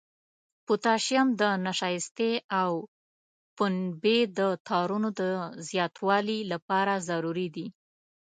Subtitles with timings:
[0.65, 2.71] پوتاشیم د نشایستې او
[3.57, 5.21] پنبې د تارونو د
[5.69, 7.67] زیاتوالي لپاره ضروري دی.